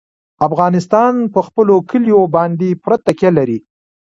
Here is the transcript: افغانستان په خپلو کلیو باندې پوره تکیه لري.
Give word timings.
افغانستان 0.47 1.13
په 1.33 1.39
خپلو 1.47 1.75
کلیو 1.89 2.21
باندې 2.35 2.79
پوره 2.81 2.97
تکیه 3.05 3.31
لري. 3.37 3.59